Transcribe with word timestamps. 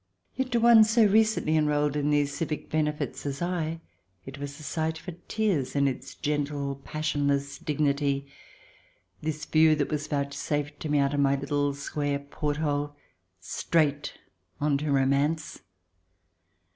Yet 0.35 0.51
to 0.53 0.59
one 0.59 0.83
so 0.83 1.05
recently 1.05 1.55
enrolled 1.55 1.95
in 1.95 2.09
these 2.09 2.33
civic 2.33 2.71
benefits 2.71 3.23
as 3.27 3.39
I, 3.39 3.81
it 4.25 4.39
was 4.39 4.59
a 4.59 4.63
sight 4.63 4.97
for 4.97 5.11
tears, 5.27 5.75
in 5.75 5.87
its 5.87 6.15
gentle, 6.15 6.77
passionless 6.83 7.59
dignity, 7.59 8.25
this 9.21 9.45
view 9.45 9.75
that 9.75 9.89
was 9.91 10.07
vouchsafed 10.07 10.83
me 10.89 10.97
out 10.97 11.13
of 11.13 11.19
my 11.19 11.35
little 11.35 11.75
square 11.75 12.17
port 12.17 12.57
hole 12.57 12.95
straight 13.39 14.13
on 14.59 14.79
to 14.79 14.91
romance. 14.91 15.59